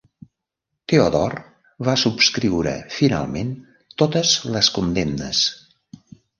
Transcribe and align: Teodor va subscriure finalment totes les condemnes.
Teodor 0.93 1.35
va 1.89 1.95
subscriure 2.05 2.73
finalment 2.97 3.53
totes 4.05 4.35
les 4.57 4.73
condemnes. 4.81 5.47